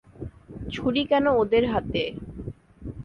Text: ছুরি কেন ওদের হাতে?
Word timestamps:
ছুরি 0.73 1.03
কেন 1.11 1.25
ওদের 1.41 1.63
হাতে? 1.73 2.03